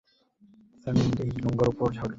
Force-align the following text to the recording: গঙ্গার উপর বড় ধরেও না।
গঙ্গার 1.43 1.67
উপর 1.71 1.79
বড় 1.79 1.93
ধরেও 1.93 1.97
না। 1.97 2.09